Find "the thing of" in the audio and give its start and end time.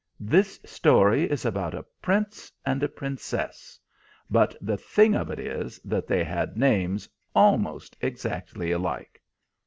4.59-5.29